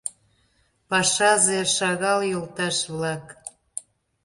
[0.89, 3.25] Пашазе шагал, йолташ-влак.